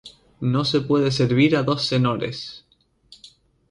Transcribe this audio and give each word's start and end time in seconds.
No 0.39 0.65
se 0.65 0.81
puede 0.81 1.11
servir 1.11 1.55
a 1.55 1.61
dos 1.61 1.85
senores. 1.85 2.65